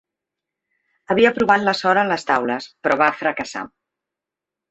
[1.15, 3.65] Havia provat la sort a les taules però va fracassar.